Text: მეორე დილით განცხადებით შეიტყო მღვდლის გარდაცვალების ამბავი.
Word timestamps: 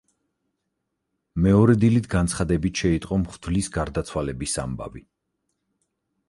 მეორე 1.47 1.75
დილით 1.83 2.09
განცხადებით 2.13 2.81
შეიტყო 2.85 3.19
მღვდლის 3.25 3.69
გარდაცვალების 3.77 4.57
ამბავი. 4.65 5.05